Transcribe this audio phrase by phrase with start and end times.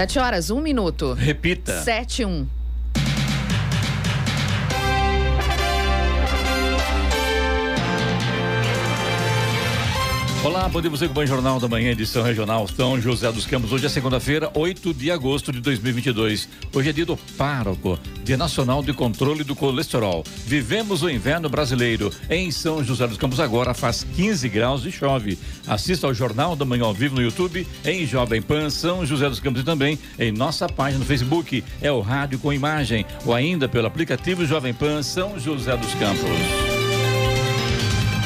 [0.00, 1.12] Sete horas, um minuto.
[1.12, 1.82] Repita.
[1.82, 2.46] Sete, um.
[10.42, 13.72] Olá, você com o Jornal da Manhã, edição regional São José dos Campos.
[13.72, 16.48] Hoje é segunda-feira, 8 de agosto de 2022.
[16.74, 20.24] Hoje é dia do pároco, dia nacional de controle do colesterol.
[20.46, 22.10] Vivemos o inverno brasileiro.
[22.30, 25.38] Em São José dos Campos agora faz 15 graus e chove.
[25.66, 29.40] Assista ao Jornal da Manhã ao vivo no YouTube, em Jovem Pan São José dos
[29.40, 31.62] Campos e também em nossa página no Facebook.
[31.82, 36.79] É o Rádio com Imagem ou ainda pelo aplicativo Jovem Pan São José dos Campos.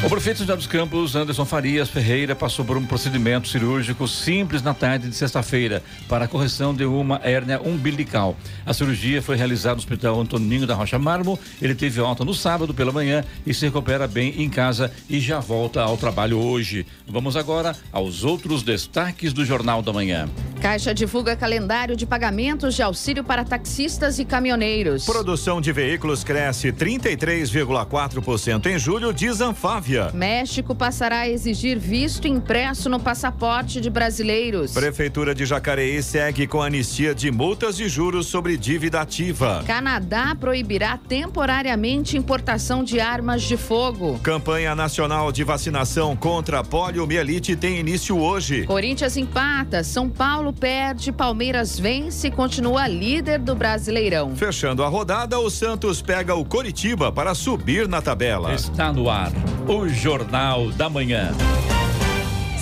[0.04, 4.60] O prefeito de José dos Campos, Anderson Farias Ferreira, passou por um procedimento cirúrgico simples
[4.60, 8.36] na tarde de sexta-feira para a correção de uma hérnia umbilical.
[8.66, 11.38] A cirurgia foi realizada no Hospital Antoninho da Rocha Marmo.
[11.60, 15.40] Ele teve alta no sábado pela manhã e se recupera bem em casa e já
[15.40, 16.84] volta ao trabalho hoje.
[17.08, 20.28] Vamos agora aos outros destaques do Jornal da Manhã.
[20.60, 25.06] Caixa divulga calendário de pagamentos de auxílio para taxistas e caminhoneiros.
[25.06, 29.93] Produção de veículos cresce 33,4% em julho, diz Anfávia.
[30.12, 34.72] México passará a exigir visto impresso no passaporte de brasileiros.
[34.72, 39.62] Prefeitura de Jacareí segue com anistia de multas e juros sobre dívida ativa.
[39.66, 44.18] Canadá proibirá temporariamente importação de armas de fogo.
[44.22, 48.64] Campanha nacional de vacinação contra a poliomielite tem início hoje.
[48.64, 54.34] Corinthians empata, São Paulo perde, Palmeiras vence e continua líder do Brasileirão.
[54.34, 58.54] Fechando a rodada, o Santos pega o Coritiba para subir na tabela.
[58.54, 59.32] Está no ar
[59.66, 61.32] o Jornal da Manhã.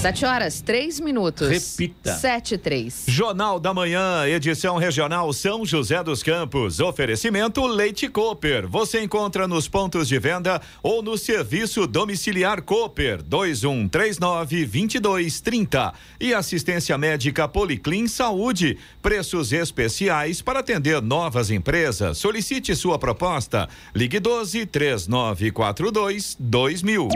[0.03, 1.48] Sete horas, três minutos.
[1.48, 2.17] Repita.
[2.17, 3.05] Sete, três.
[3.06, 6.81] Jornal da Manhã, edição regional São José dos Campos.
[6.81, 8.67] Oferecimento Leite Cooper.
[8.67, 15.95] Você encontra nos pontos de venda ou no serviço domiciliar Cooper 2139 2230.
[16.19, 18.78] E assistência médica Policlin Saúde.
[19.00, 22.18] Preços especiais para atender novas empresas.
[22.18, 23.68] Solicite sua proposta.
[23.95, 27.08] Ligue 12 3942 2000.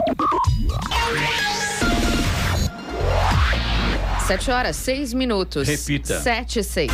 [4.26, 5.68] Sete horas, seis minutos.
[5.68, 6.20] Repita.
[6.20, 6.90] Sete, seis.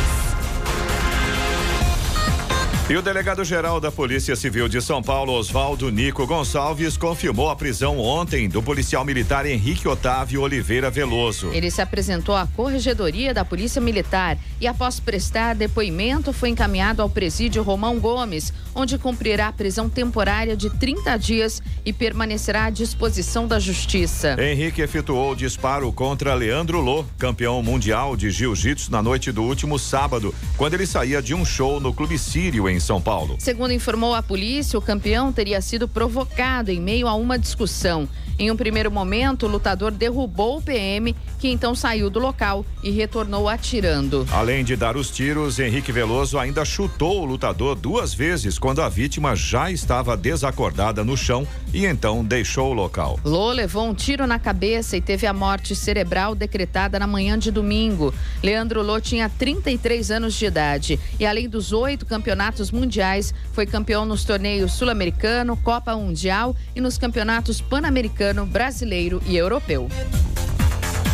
[2.89, 7.97] E o delegado-geral da Polícia Civil de São Paulo, Oswaldo Nico Gonçalves, confirmou a prisão
[7.97, 11.49] ontem do policial militar Henrique Otávio Oliveira Veloso.
[11.53, 17.09] Ele se apresentou à corregedoria da Polícia Militar e, após prestar depoimento, foi encaminhado ao
[17.09, 23.59] presídio Romão Gomes, onde cumprirá prisão temporária de 30 dias e permanecerá à disposição da
[23.59, 24.35] Justiça.
[24.37, 29.79] Henrique efetuou o disparo contra Leandro Lô, campeão mundial de jiu-jitsu, na noite do último
[29.79, 33.35] sábado, quando ele saía de um show no Clube Sírio, em São Paulo.
[33.39, 38.07] Segundo informou a polícia, o campeão teria sido provocado em meio a uma discussão.
[38.37, 42.89] Em um primeiro momento, o lutador derrubou o PM, que então saiu do local e
[42.89, 44.25] retornou atirando.
[44.31, 48.89] Além de dar os tiros, Henrique Veloso ainda chutou o lutador duas vezes quando a
[48.89, 53.19] vítima já estava desacordada no chão e então deixou o local.
[53.23, 57.51] Lô levou um tiro na cabeça e teve a morte cerebral decretada na manhã de
[57.51, 58.13] domingo.
[58.41, 64.05] Leandro Lô tinha 33 anos de idade e, além dos oito campeonatos mundiais, foi campeão
[64.05, 69.87] nos torneios sul-americano, Copa Mundial e nos campeonatos pan-americano, brasileiro e europeu.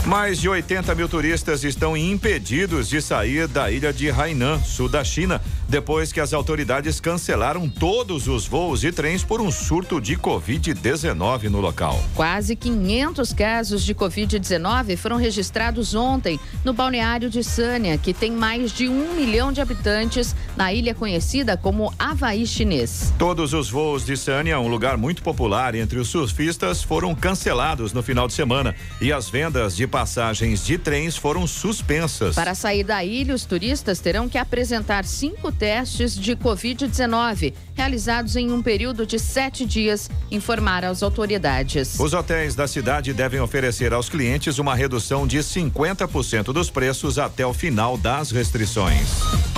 [0.06, 5.04] Mais de 80 mil turistas estão impedidos de sair da ilha de Hainan, sul da
[5.04, 10.16] China, depois que as autoridades cancelaram todos os voos e trens por um surto de
[10.16, 12.02] Covid-19 no local.
[12.16, 18.72] Quase 500 casos de Covid-19 foram registrados ontem no balneário de Sânia, que tem mais
[18.72, 23.14] de um milhão de habitantes na ilha conhecida como Havaí Chinês.
[23.20, 28.02] Todos os voos de Sânia, um lugar muito popular entre os surfistas, foram cancelados no
[28.02, 32.36] final de semana e as vendas de passagens de trens foram suspensas.
[32.36, 38.52] Para sair da ilha, os turistas terão que apresentar cinco testes de Covid-19, realizados em
[38.52, 42.00] um período de sete dias, informaram as autoridades.
[42.00, 47.46] Os hotéis da cidade devem oferecer aos clientes uma redução de 50% dos preços até
[47.46, 49.49] o final das restrições.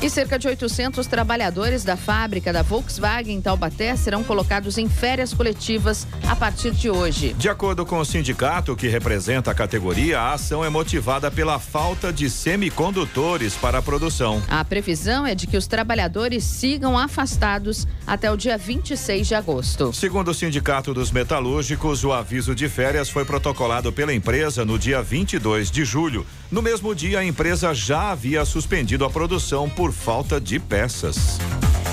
[0.00, 5.34] E cerca de 800 trabalhadores da fábrica da Volkswagen em Taubaté serão colocados em férias
[5.34, 7.34] coletivas a partir de hoje.
[7.36, 12.12] De acordo com o sindicato que representa a categoria, a ação é motivada pela falta
[12.12, 14.40] de semicondutores para a produção.
[14.48, 19.92] A previsão é de que os trabalhadores sigam afastados até o dia 26 de agosto.
[19.92, 25.02] Segundo o Sindicato dos Metalúrgicos, o aviso de férias foi protocolado pela empresa no dia
[25.02, 26.24] 22 de julho.
[26.50, 31.38] No mesmo dia, a empresa já havia suspendido a produção por falta de peças.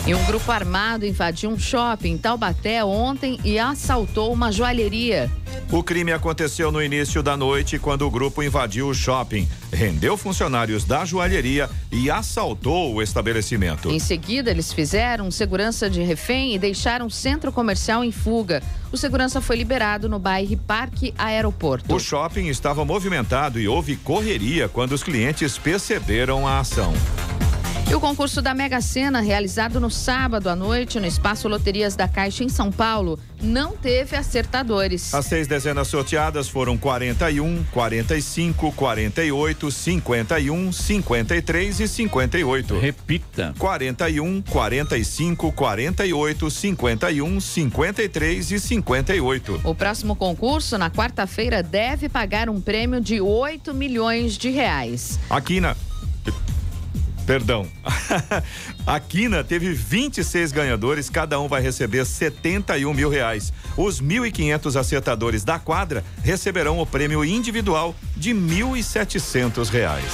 [0.08, 5.32] E um grupo armado invadiu um shopping em Taubaté ontem e assaltou uma joalheria.
[5.72, 10.86] O crime aconteceu no início da noite quando o grupo invadiu o shopping, rendeu funcionários
[10.86, 13.90] da joalheria e assaltou o estabelecimento.
[13.90, 18.62] Em seguida, eles fizeram segurança de refém e deixaram o centro comercial em fuga.
[18.92, 21.92] O segurança foi liberado no bairro Parque Aeroporto.
[21.96, 26.94] O shopping estava movimentado e houve correria quando os clientes perceberam a ação.
[27.88, 32.08] E o concurso da Mega Sena, realizado no sábado à noite no Espaço Loterias da
[32.08, 35.14] Caixa em São Paulo, não teve acertadores.
[35.14, 42.80] As seis dezenas sorteadas foram 41, 45, 48, 51, 53 e 58.
[42.80, 49.62] Repita: 41, 45, 48, 51, 53 e 58.
[49.64, 55.20] O próximo concurso, na quarta-feira, deve pagar um prêmio de 8 milhões de reais.
[55.30, 55.76] Aqui na
[57.26, 57.68] Perdão.
[58.86, 63.52] a Quina teve 26 ganhadores, cada um vai receber 71 mil reais.
[63.76, 70.06] Os 1.500 acertadores da quadra receberão o prêmio individual de 1.700 reais.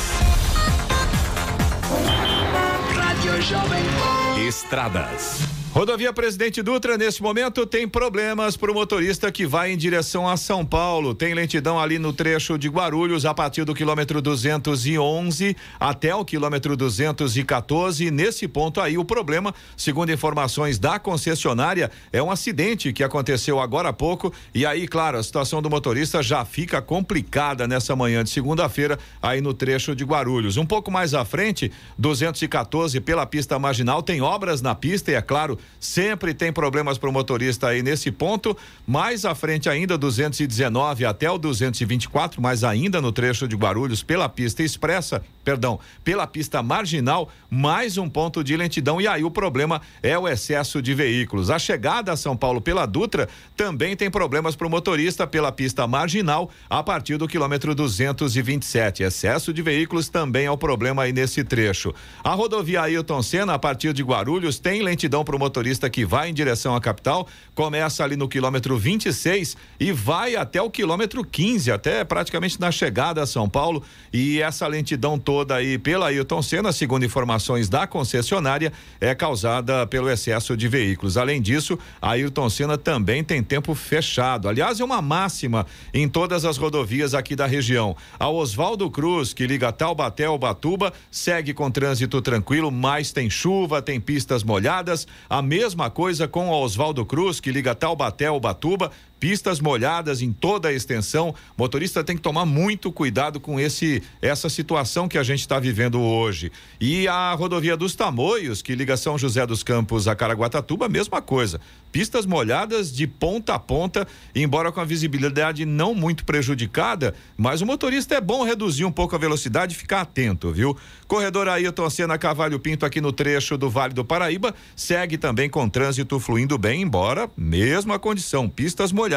[4.47, 5.60] Estradas.
[5.73, 10.35] Rodovia Presidente Dutra, neste momento, tem problemas para o motorista que vai em direção a
[10.35, 11.15] São Paulo.
[11.15, 16.75] Tem lentidão ali no trecho de Guarulhos, a partir do quilômetro 211 até o quilômetro
[16.75, 18.11] 214.
[18.11, 23.89] Nesse ponto aí, o problema, segundo informações da concessionária, é um acidente que aconteceu agora
[23.89, 24.33] há pouco.
[24.53, 29.39] E aí, claro, a situação do motorista já fica complicada nessa manhã de segunda-feira, aí
[29.39, 30.57] no trecho de Guarulhos.
[30.57, 35.21] Um pouco mais à frente, 214 pela pista marginal, tem obras na pista e, é
[35.21, 38.55] claro, sempre tem problemas para o motorista aí nesse ponto.
[38.85, 44.29] Mais à frente ainda, 219 até o 224, mas ainda no trecho de Guarulhos, pela
[44.29, 49.01] pista expressa, perdão, pela pista marginal, mais um ponto de lentidão.
[49.01, 51.49] E aí o problema é o excesso de veículos.
[51.49, 55.87] A chegada a São Paulo pela Dutra também tem problemas para o motorista pela pista
[55.87, 59.03] marginal a partir do quilômetro 227.
[59.03, 61.93] Excesso de veículos também é o problema aí nesse trecho.
[62.23, 65.50] A rodovia Ailton Senna, a partir de Guarulhos, tem lentidão para o motorista
[65.89, 70.69] que vai em direção à capital, começa ali no quilômetro 26 e vai até o
[70.69, 73.83] quilômetro 15, até praticamente na chegada a São Paulo.
[74.11, 80.09] E essa lentidão toda aí pela Ailton Senna, segundo informações da concessionária, é causada pelo
[80.09, 81.17] excesso de veículos.
[81.17, 84.47] Além disso, a Ailton Senna também tem tempo fechado.
[84.47, 87.95] Aliás, é uma máxima em todas as rodovias aqui da região.
[88.19, 93.81] A Oswaldo Cruz, que liga Taubaté ao Batuba, segue com trânsito tranquilo, mas tem chuva,
[93.81, 95.07] tem pistas molhadas.
[95.29, 100.33] A mesma coisa com o Oswaldo Cruz, que liga Taubaté ao Batuba, pistas molhadas em
[100.33, 101.33] toda a extensão.
[101.55, 106.01] Motorista tem que tomar muito cuidado com esse essa situação que a gente está vivendo
[106.01, 106.51] hoje.
[106.79, 111.61] E a rodovia dos Tamoios, que liga São José dos Campos a Caraguatatuba, mesma coisa.
[111.91, 117.65] Pistas molhadas de ponta a ponta, embora com a visibilidade não muito prejudicada, mas o
[117.65, 120.75] motorista é bom reduzir um pouco a velocidade e ficar atento, viu?
[121.07, 125.69] Corredor Ailton Senna Cavalho Pinto aqui no trecho do Vale do Paraíba segue também com
[125.69, 129.10] trânsito fluindo bem, embora mesma condição, pistas molhadas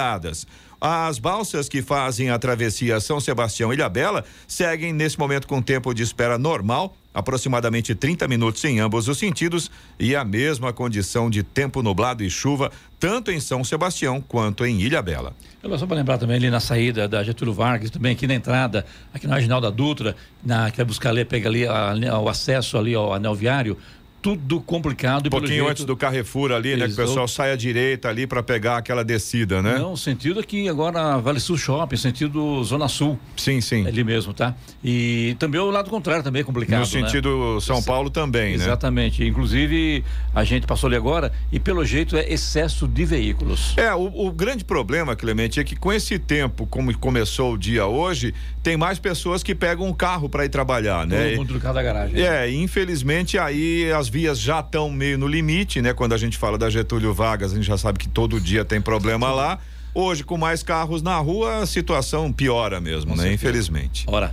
[0.86, 5.94] As balsas que fazem a travessia São Sebastião e Ilhabela seguem nesse momento com tempo
[5.94, 11.42] de espera normal, aproximadamente 30 minutos em ambos os sentidos e a mesma condição de
[11.42, 12.70] tempo nublado e chuva,
[13.00, 15.32] tanto em São Sebastião quanto em Ilhabela.
[15.62, 18.84] Eu só para lembrar também ali na saída da Getúlio Vargas, também aqui na entrada,
[19.14, 20.14] aqui na Marginal da Dutra,
[20.44, 23.78] na, que vai buscar ali, pega ali a, o acesso ali ao anel viário,
[24.24, 25.26] tudo complicado.
[25.26, 25.68] Um pouquinho jeito...
[25.68, 26.80] antes do Carrefour ali, Exato.
[26.80, 26.86] né?
[26.86, 29.78] Que o pessoal sai à direita ali para pegar aquela descida, né?
[29.78, 33.18] Não, sentido aqui agora Vale Sul Shopping, sentido Zona Sul.
[33.36, 33.86] Sim, sim.
[33.86, 34.54] Ali mesmo, tá?
[34.82, 36.78] E também o lado contrário também é complicado.
[36.78, 36.90] No né?
[36.90, 37.60] sentido né?
[37.60, 38.58] São Paulo também, Exatamente.
[38.58, 38.64] né?
[38.64, 39.24] Exatamente.
[39.26, 40.04] Inclusive,
[40.34, 43.76] a gente passou ali agora e pelo jeito é excesso de veículos.
[43.76, 47.84] É, o, o grande problema, Clemente, é que com esse tempo, como começou o dia
[47.84, 51.28] hoje, tem mais pessoas que pegam um carro para ir trabalhar, né?
[51.28, 52.22] Todo mundo no carro da garagem.
[52.22, 55.92] É, infelizmente aí as vias já estão meio no limite, né?
[55.92, 58.80] Quando a gente fala da Getúlio Vargas, a gente já sabe que todo dia tem
[58.80, 59.58] problema lá.
[59.92, 63.24] Hoje, com mais carros na rua, a situação piora mesmo, com né?
[63.24, 63.34] Certeza.
[63.34, 64.04] Infelizmente.
[64.06, 64.32] Ora.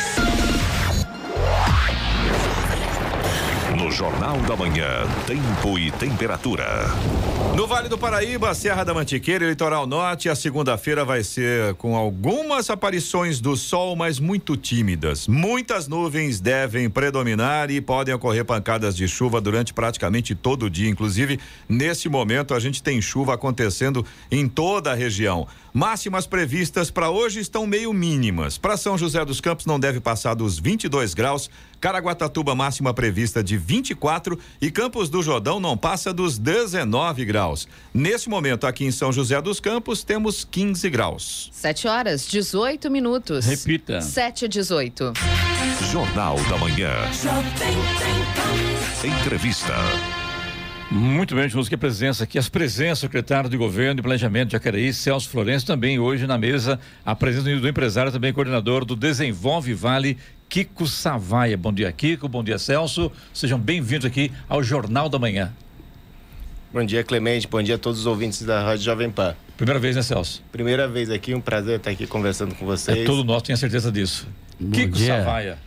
[3.81, 6.85] No Jornal da Manhã, tempo e temperatura.
[7.57, 11.95] No Vale do Paraíba, Serra da Mantiqueira e Litoral Norte, a segunda-feira vai ser com
[11.95, 15.27] algumas aparições do sol, mas muito tímidas.
[15.27, 20.87] Muitas nuvens devem predominar e podem ocorrer pancadas de chuva durante praticamente todo o dia.
[20.87, 25.47] Inclusive, nesse momento, a gente tem chuva acontecendo em toda a região.
[25.73, 28.57] Máximas previstas para hoje estão meio mínimas.
[28.57, 31.49] Para São José dos Campos não deve passar dos 22 graus.
[31.81, 37.67] Caraguatatuba máxima prevista de 24 e Campos do Jordão não passa dos 19 graus.
[37.91, 41.49] Nesse momento aqui em São José dos Campos temos 15 graus.
[41.51, 43.47] 7 horas 18 minutos.
[43.47, 43.99] Repita.
[43.99, 45.13] 7 e 18.
[45.91, 46.93] Jornal da Manhã.
[49.03, 49.73] Entrevista.
[50.91, 54.93] Muito bem, aqui a presença aqui, as presenças, secretário de Governo e Planejamento de Jacareí,
[54.93, 60.17] Celso Florencio, também hoje na mesa, a presença do empresário, também coordenador do Desenvolve Vale,
[60.51, 61.55] Kiko Savaia.
[61.55, 63.09] Bom dia, Kiko, bom dia, Celso.
[63.33, 65.53] Sejam bem-vindos aqui ao Jornal da Manhã.
[66.73, 67.47] Bom dia, Clemente.
[67.47, 69.33] Bom dia a todos os ouvintes da Rádio Jovem Pan.
[69.55, 70.43] Primeira vez, né, Celso?
[70.51, 72.97] Primeira vez aqui, um prazer estar aqui conversando com vocês.
[72.97, 74.27] É todo nosso, tenho certeza disso.
[74.59, 75.19] Bom Kiko dia.
[75.19, 75.57] Savaia.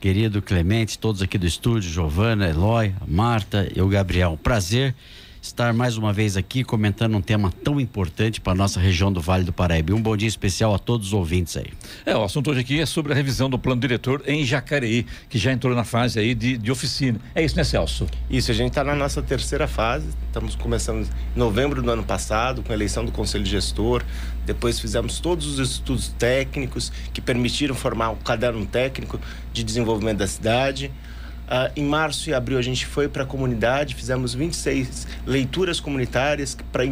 [0.00, 4.38] Querido Clemente, todos aqui do estúdio, Giovana, Eloy, Marta e o Gabriel.
[4.40, 4.94] Prazer
[5.40, 9.20] estar mais uma vez aqui comentando um tema tão importante para a nossa região do
[9.20, 9.90] Vale do Paraíba.
[9.90, 11.66] E Um bom dia especial a todos os ouvintes aí.
[12.04, 15.38] É, o assunto hoje aqui é sobre a revisão do plano diretor em Jacareí, que
[15.38, 17.18] já entrou na fase aí de, de oficina.
[17.34, 18.06] É isso, né, Celso?
[18.28, 20.08] Isso, a gente está na nossa terceira fase.
[20.26, 24.04] Estamos começando em novembro do ano passado, com a eleição do Conselho Gestor.
[24.44, 29.20] Depois fizemos todos os estudos técnicos que permitiram formar o caderno técnico
[29.52, 30.90] de desenvolvimento da cidade.
[31.50, 36.54] Ah, em março e abril a gente foi para a comunidade, fizemos 26 leituras comunitárias
[36.70, 36.84] para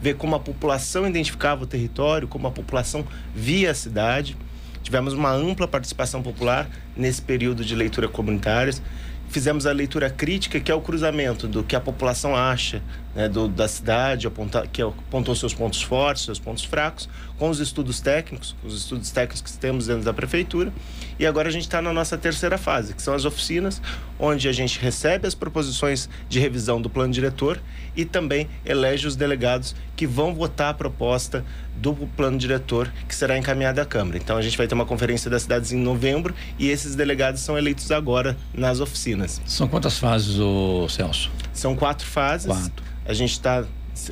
[0.00, 4.36] ver como a população identificava o território, como a população via a cidade.
[4.84, 8.80] Tivemos uma ampla participação popular nesse período de leitura comunitárias.
[9.30, 12.82] Fizemos a leitura crítica, que é o cruzamento do que a população acha
[13.14, 17.60] né, do, da cidade, aponta, que apontou seus pontos fortes, seus pontos fracos, com os
[17.60, 20.72] estudos técnicos, os estudos técnicos que temos dentro da prefeitura.
[21.18, 23.82] E agora a gente está na nossa terceira fase, que são as oficinas,
[24.18, 27.60] onde a gente recebe as proposições de revisão do plano diretor
[27.94, 31.44] e também elege os delegados que vão votar a proposta
[31.80, 34.18] do plano diretor que será encaminhada à Câmara.
[34.18, 37.56] Então a gente vai ter uma conferência das cidades em novembro e esses delegados são
[37.56, 39.40] eleitos agora nas oficinas.
[39.46, 41.30] São quantas fases, o Celso?
[41.52, 42.46] São quatro fases.
[42.46, 42.84] Quatro.
[43.06, 43.64] A gente está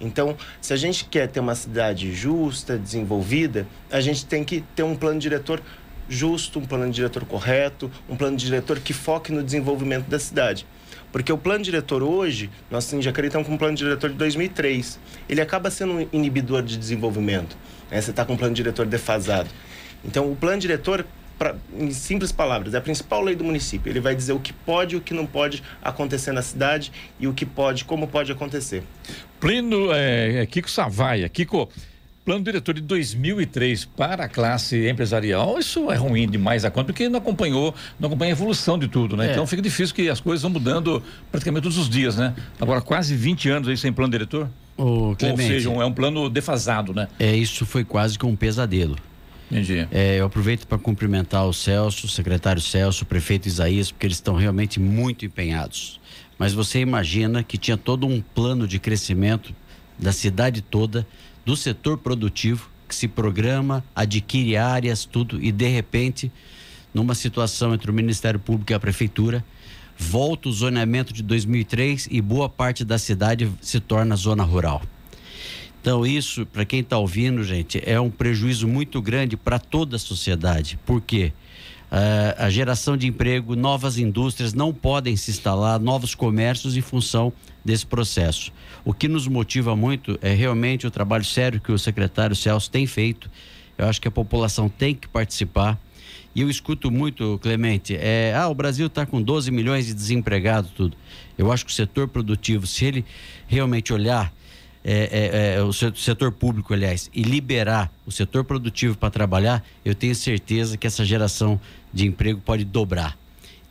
[0.00, 4.82] Então, se a gente quer ter uma cidade justa, desenvolvida, a gente tem que ter
[4.82, 5.62] um plano diretor
[6.08, 10.66] justo, um plano diretor correto, um plano diretor que foque no desenvolvimento da cidade.
[11.10, 14.98] Porque o plano diretor hoje, nós em Jacareí estamos com um plano diretor de 2003.
[15.28, 17.56] Ele acaba sendo um inibidor de desenvolvimento.
[17.90, 18.00] né?
[18.00, 19.48] Você está com um plano diretor defasado.
[20.04, 21.06] Então, o plano diretor,
[21.38, 23.90] pra, em simples palavras, é a principal lei do município.
[23.90, 27.26] Ele vai dizer o que pode e o que não pode acontecer na cidade e
[27.26, 28.82] o que pode, como pode acontecer.
[29.40, 31.28] Pleno é, é Kiko Savaia.
[31.28, 31.68] Kiko,
[32.24, 37.08] plano diretor de 2003 para a classe empresarial, isso é ruim demais a conta, porque
[37.08, 39.28] não acompanhou, não acompanha a evolução de tudo, né?
[39.28, 39.32] É.
[39.32, 42.34] Então fica difícil que as coisas vão mudando praticamente todos os dias, né?
[42.60, 44.48] Agora, quase 20 anos aí sem plano diretor.
[44.76, 44.82] Ô,
[45.14, 47.08] Ou seja, um- é um plano defasado, né?
[47.18, 48.96] é, isso foi quase que um pesadelo.
[49.90, 54.16] É, eu aproveito para cumprimentar o Celso, o secretário Celso, o prefeito Isaías, porque eles
[54.16, 56.00] estão realmente muito empenhados.
[56.38, 59.54] Mas você imagina que tinha todo um plano de crescimento
[59.98, 61.06] da cidade toda,
[61.44, 66.30] do setor produtivo, que se programa, adquire áreas, tudo, e de repente,
[66.92, 69.44] numa situação entre o Ministério Público e a Prefeitura,
[69.98, 74.82] volta o zoneamento de 2003 e boa parte da cidade se torna zona rural.
[75.86, 79.98] Então, isso, para quem está ouvindo, gente, é um prejuízo muito grande para toda a
[80.00, 80.76] sociedade.
[80.84, 81.32] Por quê?
[81.92, 87.32] Uh, a geração de emprego, novas indústrias não podem se instalar, novos comércios em função
[87.64, 88.52] desse processo.
[88.84, 92.84] O que nos motiva muito é realmente o trabalho sério que o secretário Celso tem
[92.84, 93.30] feito.
[93.78, 95.78] Eu acho que a população tem que participar.
[96.34, 100.72] E eu escuto muito, Clemente, é, ah, o Brasil está com 12 milhões de desempregados,
[100.72, 100.96] tudo.
[101.38, 103.04] Eu acho que o setor produtivo, se ele
[103.46, 104.34] realmente olhar
[104.88, 109.96] é, é, é, o setor público, aliás, e liberar o setor produtivo para trabalhar, eu
[109.96, 111.60] tenho certeza que essa geração
[111.92, 113.18] de emprego pode dobrar.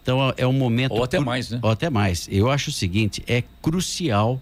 [0.03, 0.91] Então é um momento.
[0.91, 1.59] Ou até mais, né?
[1.61, 2.27] Ou até mais.
[2.29, 4.41] Eu acho o seguinte: é crucial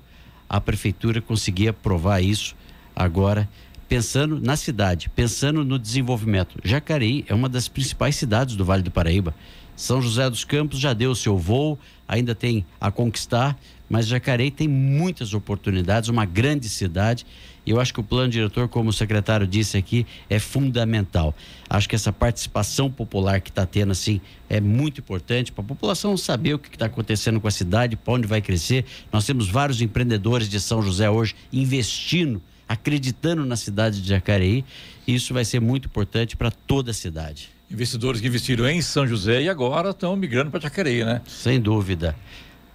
[0.50, 2.56] a prefeitura conseguir aprovar isso
[2.96, 3.48] agora,
[3.88, 6.58] pensando na cidade, pensando no desenvolvimento.
[6.64, 9.36] Jacareí é uma das principais cidades do Vale do Paraíba.
[9.76, 11.78] São José dos Campos já deu o seu voo,
[12.08, 13.58] ainda tem a conquistar,
[13.90, 17.26] mas Jacareí tem muitas oportunidades, uma grande cidade.
[17.66, 21.34] E eu acho que o plano diretor, como o secretário disse aqui, é fundamental.
[21.70, 26.18] Acho que essa participação popular que está tendo, assim, é muito importante para a população
[26.18, 28.86] saber o que está acontecendo com a cidade, para onde vai crescer.
[29.12, 34.66] Nós temos vários empreendedores de São José hoje investindo, acreditando na cidade de Jacareí.
[35.08, 37.50] E isso vai ser muito importante para toda a cidade.
[37.72, 41.22] Investidores que investiram em São José e agora estão migrando para Jacareí, né?
[41.26, 42.16] Sem dúvida.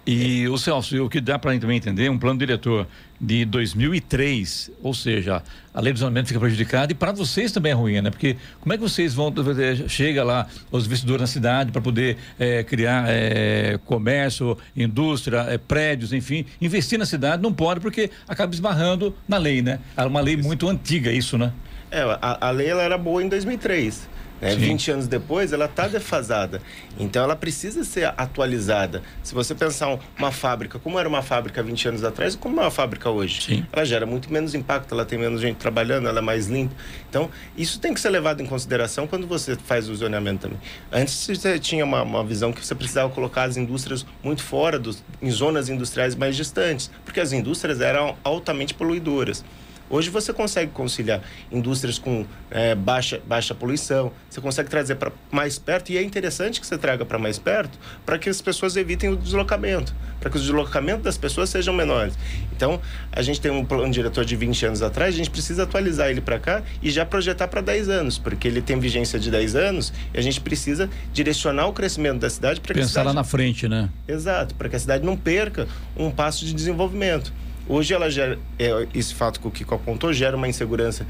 [0.05, 2.87] E o Celso, o que dá para também entender, um plano diretor
[3.19, 7.75] de 2003, ou seja, a lei do zoneamento fica prejudicada e para vocês também é
[7.75, 8.09] ruim, né?
[8.09, 9.31] Porque como é que vocês vão
[9.87, 16.13] chega lá os investidores na cidade para poder é, criar é, comércio, indústria, é, prédios,
[16.13, 19.79] enfim, investir na cidade não pode porque acaba esbarrando na lei, né?
[19.97, 21.51] É uma lei muito antiga isso, né?
[21.91, 24.55] É, a, a lei ela era boa em 2003 né?
[24.55, 26.61] 20 anos depois, ela está defasada.
[26.99, 29.01] Então, ela precisa ser atualizada.
[29.23, 32.71] Se você pensar uma fábrica, como era uma fábrica 20 anos atrás, como é uma
[32.71, 33.41] fábrica hoje?
[33.41, 33.65] Sim.
[33.71, 36.75] Ela gera muito menos impacto, ela tem menos gente trabalhando, ela é mais limpa.
[37.09, 40.59] Então, isso tem que ser levado em consideração quando você faz o zoneamento também.
[40.91, 45.03] Antes, você tinha uma, uma visão que você precisava colocar as indústrias muito fora, dos,
[45.21, 49.43] em zonas industriais mais distantes, porque as indústrias eram altamente poluidoras.
[49.89, 51.21] Hoje você consegue conciliar
[51.51, 56.61] indústrias com é, baixa, baixa poluição, você consegue trazer para mais perto, e é interessante
[56.61, 60.37] que você traga para mais perto, para que as pessoas evitem o deslocamento, para que
[60.37, 62.17] o deslocamento das pessoas sejam menores.
[62.55, 62.79] Então,
[63.11, 66.21] a gente tem um plano diretor de 20 anos atrás, a gente precisa atualizar ele
[66.21, 69.91] para cá e já projetar para 10 anos, porque ele tem vigência de 10 anos
[70.13, 73.07] e a gente precisa direcionar o crescimento da cidade para que Pensar cidade...
[73.07, 73.89] lá na frente, né?
[74.07, 77.33] Exato, para que a cidade não perca um passo de desenvolvimento.
[77.69, 81.05] Hoje ela gera, é, esse fato que o Kiko apontou gera uma insegurança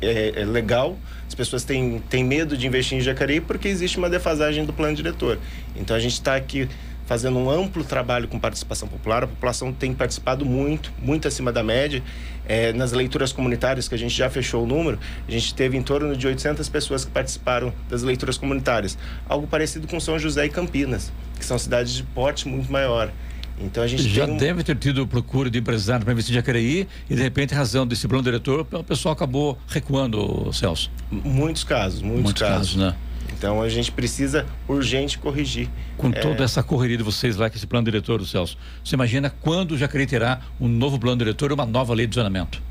[0.00, 0.96] é, é legal.
[1.26, 4.94] As pessoas têm, têm medo de investir em Jacareí porque existe uma defasagem do plano
[4.94, 5.40] diretor.
[5.74, 6.68] Então a gente está aqui
[7.04, 9.24] fazendo um amplo trabalho com participação popular.
[9.24, 12.00] A população tem participado muito, muito acima da média.
[12.46, 15.82] É, nas leituras comunitárias, que a gente já fechou o número, a gente teve em
[15.82, 18.96] torno de 800 pessoas que participaram das leituras comunitárias.
[19.28, 23.10] Algo parecido com São José e Campinas, que são cidades de porte muito maior.
[23.58, 24.36] Então a gente já um...
[24.36, 28.08] deve ter tido procura de empresário para investir em Jacareí e de repente, razão desse
[28.08, 30.90] plano diretor, o pessoal acabou recuando, Celso.
[31.10, 32.74] Muitos casos, muitos, muitos casos.
[32.74, 32.76] casos.
[32.76, 32.94] né?
[33.36, 35.68] Então a gente precisa urgente corrigir.
[35.96, 36.12] Com é...
[36.12, 39.72] toda essa correria de vocês lá, com esse plano diretor do Celso, você imagina quando
[39.72, 42.62] o Jacareí terá um novo plano diretor e uma nova lei de zonamento?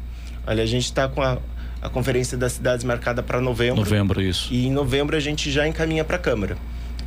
[0.45, 1.37] Olha, a gente está com a,
[1.81, 3.77] a Conferência das Cidades marcada para novembro.
[3.77, 4.53] Novembro, isso.
[4.53, 6.57] E em novembro a gente já encaminha para a Câmara.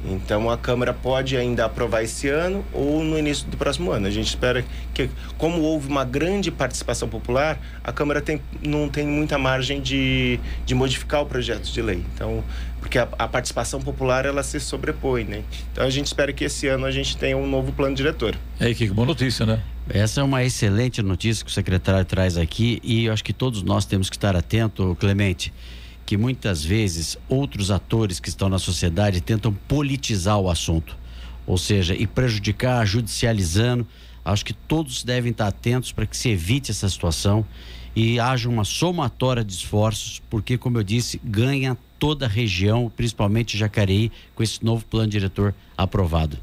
[0.05, 4.07] Então a Câmara pode ainda aprovar esse ano ou no início do próximo ano.
[4.07, 9.07] A gente espera que, como houve uma grande participação popular, a Câmara tem, não tem
[9.07, 12.05] muita margem de, de modificar o projeto de lei.
[12.15, 12.45] Então,
[12.81, 15.43] porque a, a, participação popular ela se sobrepõe, né?
[15.73, 18.37] Então a gente espera que esse ano a gente tenha um novo plano diretor.
[18.61, 19.61] É que boa notícia, né?
[19.89, 23.63] Essa é uma excelente notícia que o secretário traz aqui e eu acho que todos
[23.63, 25.53] nós temos que estar atento, Clemente
[26.07, 30.97] que muitas vezes outros atores que estão na sociedade tentam politizar o assunto,
[31.45, 33.85] ou seja, e prejudicar, judicializando.
[34.25, 37.45] Acho que todos devem estar atentos para que se evite essa situação
[37.95, 43.59] e haja uma somatória de esforços, porque, como eu disse, ganha toda a região, principalmente
[43.59, 46.39] Jacareí, com esse novo plano diretor aprovado.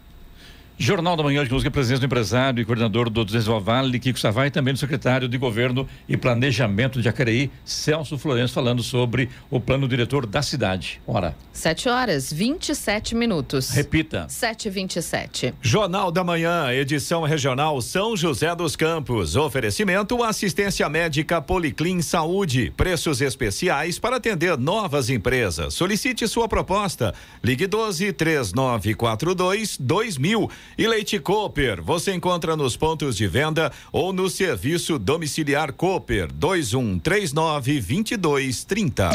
[0.77, 4.47] Jornal da Manhã de Música, presença do empresário e coordenador do Desenvolvimento Vale, Kiko Savai,
[4.47, 9.59] e também do secretário de Governo e Planejamento de Jacareí, Celso Florencio, falando sobre o
[9.59, 10.99] plano diretor da cidade.
[11.07, 11.35] Ora.
[11.53, 13.69] 7 horas, 27 minutos.
[13.69, 14.25] Repita.
[14.27, 19.35] 7 27 Jornal da Manhã, edição regional São José dos Campos.
[19.35, 22.73] Oferecimento assistência médica Policlin Saúde.
[22.75, 25.73] Preços especiais para atender novas empresas.
[25.75, 27.13] Solicite sua proposta.
[27.43, 30.49] Ligue 12 3942 2000.
[30.77, 37.81] E Leite Cooper, você encontra nos pontos de venda ou no serviço domiciliar Cooper 2139
[38.17, 39.11] 2230.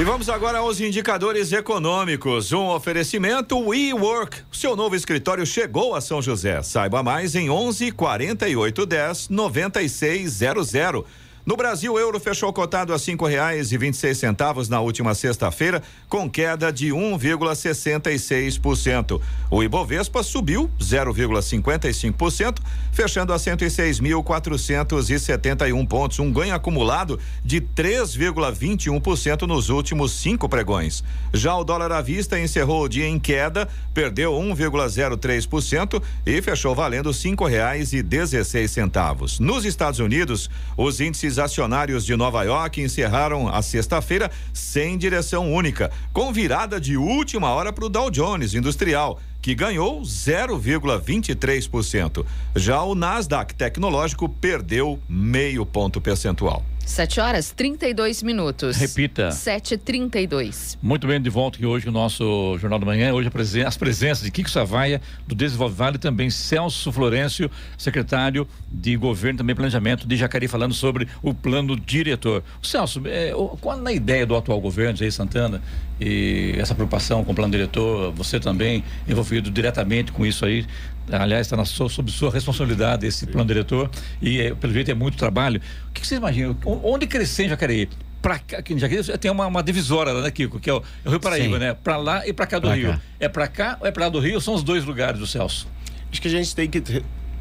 [0.00, 2.52] E vamos agora aos indicadores econômicos.
[2.52, 4.38] Um oferecimento WeWork.
[4.50, 6.62] Seu novo escritório chegou a São José.
[6.62, 11.04] Saiba mais em 11 48 10 9600.
[11.44, 14.78] No Brasil, o euro fechou cotado a cinco reais e vinte e seis centavos na
[14.80, 19.18] última sexta-feira, com queda de 1,66%.
[19.50, 22.58] O Ibovespa subiu 0,55%,
[22.92, 31.02] fechando a 106.471 pontos, um ganho acumulado de 3,21% nos últimos cinco pregões.
[31.32, 37.14] Já o dólar à vista encerrou o dia em queda, perdeu 1,03% e fechou valendo
[37.14, 39.40] cinco reais e dezesseis centavos.
[39.40, 45.90] Nos Estados Unidos, os índices acionários de Nova York encerraram a sexta-feira sem direção única,
[46.12, 52.24] com virada de última hora para o Dow Jones Industrial, que ganhou 0,23%.
[52.54, 56.64] Já o Nasdaq Tecnológico perdeu meio ponto percentual.
[56.90, 58.76] 7 horas 32 minutos.
[58.76, 59.28] Repita.
[59.28, 60.76] 7h32.
[60.82, 63.14] Muito bem, de volta aqui hoje o nosso Jornal da Manhã.
[63.14, 67.48] Hoje presen as presenças de Kiko Savaia, do Desenvolve Vale, também Celso Florencio,
[67.78, 72.42] secretário de Governo e também Planejamento de Jacareí, falando sobre o plano diretor.
[72.60, 75.62] O Celso, é, qual na ideia do atual governo, Jair Santana,
[76.00, 80.66] e essa preocupação com o plano diretor, você também envolvido diretamente com isso aí,
[81.12, 85.60] aliás, está sob sua responsabilidade esse plano diretor e é, pelo jeito é muito trabalho.
[85.88, 86.56] O que, que vocês imaginam?
[86.64, 87.88] Onde crescer em Jacareí?
[88.22, 90.60] Pra cá, aqui em Jacareí tem uma, uma divisória lá, né, Kiko?
[90.60, 91.60] Que é o, é o Rio Paraíba, Sim.
[91.60, 91.74] né?
[91.74, 92.90] Para lá e para cá do pra Rio.
[92.90, 93.00] Cá.
[93.18, 94.40] É para cá ou é para lá do Rio?
[94.40, 95.66] São os dois lugares do Celso?
[96.10, 96.82] Acho que a gente tem que.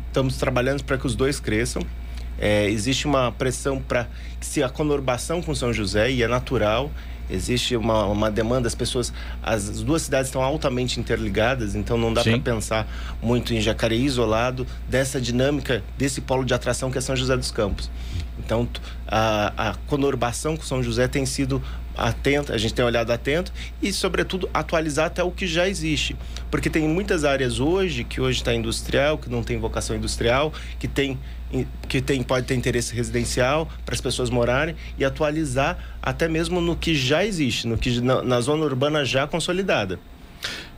[0.08, 1.82] Estamos trabalhando para que os dois cresçam.
[2.40, 4.08] É, existe uma pressão para
[4.40, 6.90] que se a conurbação com São José, e é natural,
[7.30, 12.24] existe uma, uma demanda, as pessoas, as duas cidades estão altamente interligadas, então não dá
[12.24, 12.88] para pensar
[13.22, 17.52] muito em Jacareí isolado dessa dinâmica desse polo de atração que é São José dos
[17.52, 17.90] Campos.
[18.40, 18.68] Então,
[19.08, 21.62] a, a conurbação com São José tem sido
[22.00, 26.16] atenta, a gente tem olhado atento e, sobretudo, atualizar até o que já existe.
[26.50, 30.88] Porque tem muitas áreas hoje que hoje está industrial, que não tem vocação industrial, que
[30.88, 31.18] tem
[31.88, 36.76] que tem, pode ter interesse residencial para as pessoas morarem e atualizar até mesmo no
[36.76, 40.00] que já existe, no que na, na zona urbana já consolidada.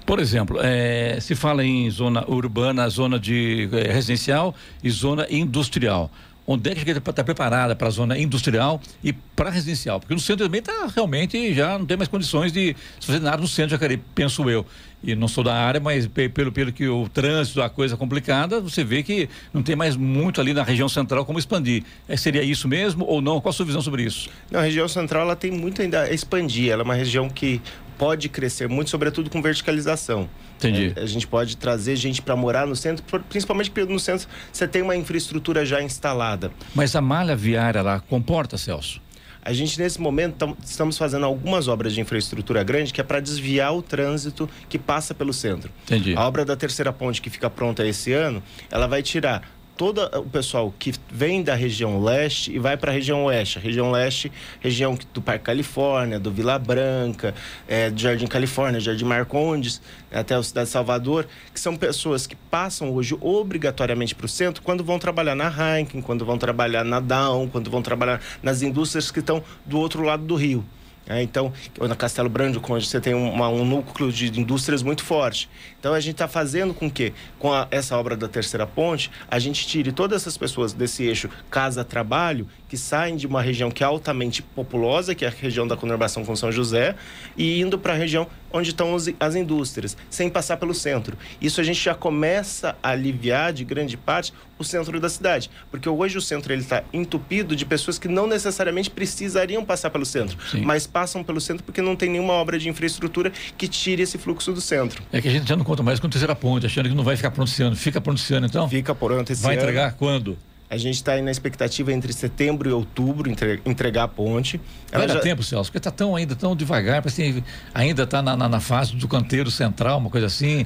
[0.06, 6.10] Por exemplo, é, se fala em zona urbana, zona de é, residencial e zona industrial
[6.54, 10.00] onde é que está preparada para a zona industrial e para residencial?
[10.00, 13.48] Porque no centro também está realmente já não tem mais condições de fazer nada no
[13.48, 14.66] centro de Jacareí, penso eu.
[15.04, 18.84] E não sou da área, mas pelo, pelo que o trânsito, a coisa complicada, você
[18.84, 21.84] vê que não tem mais muito ali na região central como expandir.
[22.08, 23.42] É, seria isso mesmo ou não?
[23.42, 24.30] Qual a sua visão sobre isso?
[24.54, 26.72] A região central ela tem muito ainda a expandir.
[26.72, 27.60] Ela é uma região que
[28.02, 30.28] pode crescer muito, sobretudo com verticalização.
[30.58, 30.92] Entendi.
[30.96, 34.68] É, a gente pode trazer gente para morar no centro, principalmente porque no centro você
[34.68, 36.52] tem uma infraestrutura já instalada.
[36.74, 39.00] Mas a malha viária lá comporta, Celso?
[39.44, 43.20] A gente, nesse momento, tam, estamos fazendo algumas obras de infraestrutura grande que é para
[43.20, 45.72] desviar o trânsito que passa pelo centro.
[45.84, 46.16] Entendi.
[46.16, 49.44] A obra da terceira ponte que fica pronta esse ano, ela vai tirar
[49.82, 53.58] todo o pessoal que vem da região leste e vai para a região oeste.
[53.58, 57.34] A região leste, região do Parque Califórnia, do Vila Branca,
[57.68, 59.82] é, do Jardim Califórnia, Jardim Marcondes,
[60.14, 64.62] até a cidade de Salvador, que são pessoas que passam hoje obrigatoriamente para o centro
[64.62, 69.10] quando vão trabalhar na Heineken, quando vão trabalhar na Down, quando vão trabalhar nas indústrias
[69.10, 70.64] que estão do outro lado do rio.
[71.08, 75.50] É, então, na Castelo Branco, onde você tem uma, um núcleo de indústrias muito forte.
[75.80, 79.40] Então, a gente está fazendo com que, com a, essa obra da Terceira Ponte, a
[79.40, 83.86] gente tire todas essas pessoas desse eixo casa-trabalho, que saem de uma região que é
[83.86, 86.96] altamente populosa, que é a região da conurbação com São José,
[87.36, 91.18] e indo para a região onde estão as indústrias, sem passar pelo centro.
[91.42, 95.50] Isso a gente já começa a aliviar, de grande parte, o centro da cidade.
[95.70, 100.38] Porque hoje o centro está entupido de pessoas que não necessariamente precisariam passar pelo centro,
[100.50, 100.62] Sim.
[100.62, 104.54] mas passam pelo centro porque não tem nenhuma obra de infraestrutura que tire esse fluxo
[104.54, 105.04] do centro.
[105.12, 107.04] É que a gente já não conta mais com a terceira ponte, achando que não
[107.04, 107.76] vai ficar pronto esse ano.
[107.76, 108.70] Fica pronto esse ano, então?
[108.70, 109.62] Fica pronto esse vai ano.
[109.62, 110.38] Vai entregar quando?
[110.72, 114.58] A gente está aí na expectativa entre setembro e outubro entre, entregar a ponte.
[114.90, 115.22] Ela Vai já...
[115.22, 118.96] tempo, Celso, porque está tão ainda tão devagar, parece ainda está na, na, na, fase
[118.96, 120.66] do canteiro central, uma coisa assim.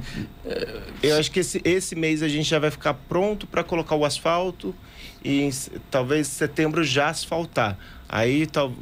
[1.02, 4.04] Eu acho que esse, esse mês a gente já vai ficar pronto para colocar o
[4.04, 4.72] asfalto
[5.24, 5.50] e
[5.90, 7.76] talvez setembro já asfaltar.
[8.08, 8.72] Aí tal,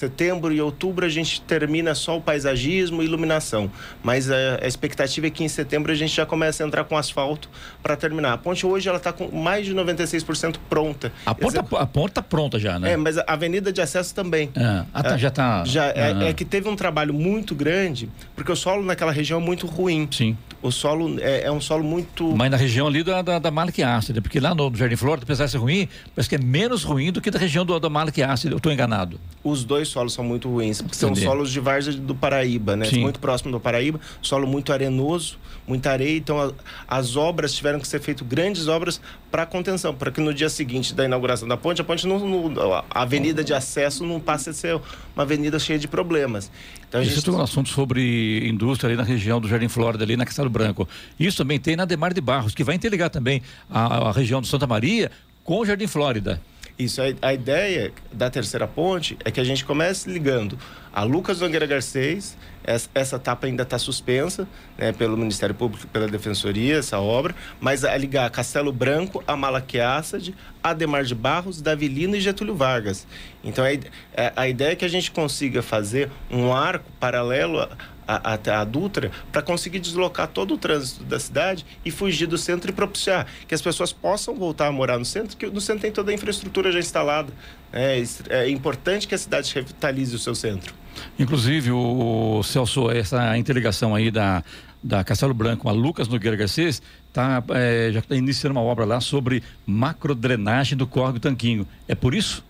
[0.00, 3.70] setembro e outubro a gente termina só o paisagismo e iluminação,
[4.02, 6.96] mas a, a, expectativa é que em setembro a gente já comece a entrar com
[6.96, 7.50] asfalto
[7.82, 8.32] para terminar.
[8.32, 11.12] A ponte hoje ela está com mais de 96% pronta.
[11.26, 11.76] A ponte, Execu...
[11.76, 12.92] a ponte está pronta já, né?
[12.92, 14.50] É, mas a avenida de acesso também.
[14.56, 14.84] É.
[14.92, 15.64] Ah, tá, já está.
[15.64, 19.44] Já é, é, que teve um trabalho muito grande porque o solo naquela região é
[19.44, 20.08] muito ruim.
[20.10, 20.36] Sim.
[20.62, 22.36] O solo é, é um solo muito.
[22.36, 25.46] Mas na região ali da, da, da Malik Ácida, porque lá no Jardim Flórida, apesar
[25.46, 28.22] de ser ruim, parece que é menos ruim do que da região do, do Malik
[28.22, 28.52] Ácida.
[28.54, 29.18] Eu estou enganado.
[29.42, 32.86] Os dois solos são muito ruins, porque são solos de várzea do Paraíba, né?
[32.86, 33.00] Sim.
[33.00, 36.16] Muito próximo do Paraíba, solo muito arenoso, muita areia.
[36.16, 36.52] Então a,
[36.88, 39.00] as obras tiveram que ser feitas grandes obras
[39.30, 42.72] para contenção, para que no dia seguinte da inauguração da ponte, a ponte não, não,
[42.74, 44.80] a avenida de acesso não passe a ser
[45.14, 46.50] uma avenida cheia de problemas.
[46.88, 47.30] Então, a gente...
[47.30, 50.88] Um assunto sobre indústria ali na região do Jardim Flórida, ali na Castelo Branco.
[51.18, 54.46] Isso também tem na Demar de Barros, que vai interligar também a, a região do
[54.46, 55.10] Santa Maria
[55.44, 56.40] com o Jardim Flórida.
[56.80, 60.58] Isso, a, a, ideia da terceira ponte é que a gente comece ligando
[60.90, 66.08] a Lucas Nogueira Garcês, essa, essa etapa ainda está suspensa né, pelo Ministério Público, pela
[66.08, 72.20] Defensoria, essa obra, mas a ligar Castelo Branco, a Malaquiaçade, Ademar de Barros, Davilino e
[72.20, 73.06] Getúlio Vargas.
[73.44, 77.68] Então, a, é, a ideia é que a gente consiga fazer um arco paralelo
[78.16, 82.38] até a, a Dutra para conseguir deslocar todo o trânsito da cidade e fugir do
[82.38, 85.82] centro e propiciar que as pessoas possam voltar a morar no centro, que no centro
[85.82, 87.32] tem toda a infraestrutura já instalada.
[87.72, 90.74] É, é importante que a cidade revitalize o seu centro.
[91.18, 94.42] Inclusive, o Celso, essa interligação aí da,
[94.82, 99.00] da Castelo Branco a Lucas Nogueira Garcês tá, é, já está iniciando uma obra lá
[99.00, 101.66] sobre macrodrenagem do córrego Tanquinho.
[101.86, 102.44] É por isso?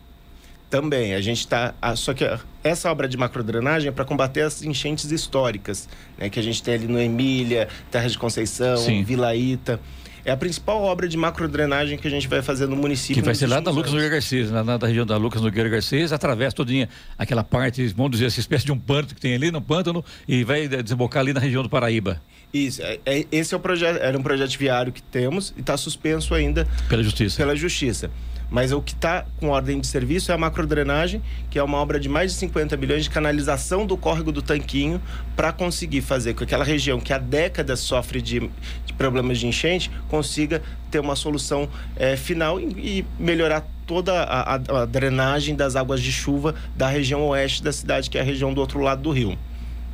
[0.71, 1.75] Também, a gente está.
[1.97, 2.25] Só que
[2.63, 6.75] essa obra de macrodrenagem é para combater as enchentes históricas, né, que a gente tem
[6.75, 9.03] ali no Emília, Terra de Conceição, Sim.
[9.03, 9.81] Vila Ita.
[10.25, 13.23] É a principal obra de macrodrenagem que a gente vai fazer no município.
[13.23, 16.13] Que vai ser lá da Lucas Nogueira Garcês, na, na, região da Lucas Nogueira Garcês,
[16.13, 19.63] através todinha aquela parte, vamos dizer, essa espécie de um pântano que tem ali no
[19.63, 22.21] pântano e vai desembocar ali na região do Paraíba.
[22.53, 25.77] Isso, é, é, esse é o projeto, era um projeto viário que temos e está
[25.77, 27.37] suspenso ainda pela justiça.
[27.37, 28.11] Pela justiça.
[28.51, 32.01] Mas o que está com ordem de serviço é a macrodrenagem, que é uma obra
[32.01, 35.01] de mais de 50 bilhões de canalização do córrego do Tanquinho
[35.37, 38.51] para conseguir fazer com que aquela região que há décadas sofre de,
[38.85, 42.65] de problemas de enchente consiga ter uma solução é, final e,
[42.99, 47.73] e, melhorar toda a, a, a drenagem das águas de chuva da região oeste da
[47.73, 49.39] cidade, que é a região do outro lado do rio.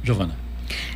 [0.03, 0.46] Giovana.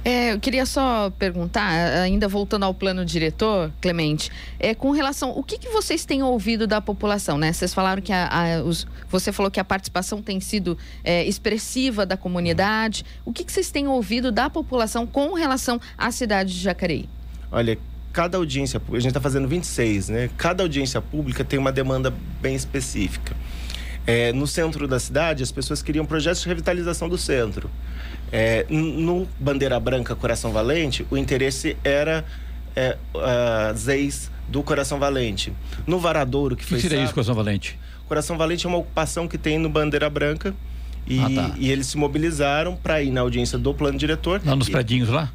[0.04, 1.70] É, eu queria só perguntar,
[2.02, 6.66] ainda voltando ao plano diretor, Clemente, é, com relação, o que, que vocês têm ouvido
[6.66, 7.52] da população, né?
[7.52, 12.04] Vocês falaram que a, a os, você falou que a participação tem sido é, expressiva
[12.06, 13.04] da comunidade.
[13.24, 17.08] O que, que vocês têm ouvido da população com relação à cidade de Jacareí?
[17.52, 17.78] Olha,
[18.12, 20.30] cada audiência, a gente está fazendo 26, né?
[20.36, 23.36] Cada audiência pública tem uma demanda bem específica.
[24.06, 27.70] É, no centro da cidade, as pessoas queriam projetos de revitalização do centro.
[28.32, 32.24] É, no Bandeira Branca Coração Valente, o interesse era
[32.76, 32.96] é,
[33.70, 35.52] as ex do Coração Valente.
[35.86, 36.78] No Varadouro, que, que foi.
[36.78, 37.78] O que seria isso, Coração Valente?
[38.06, 40.54] Coração Valente é uma ocupação que tem no Bandeira Branca.
[41.06, 41.54] E, ah, tá.
[41.56, 44.40] e eles se mobilizaram para ir na audiência do plano diretor.
[44.44, 44.70] Lá nos e...
[44.70, 45.32] predinhos lá?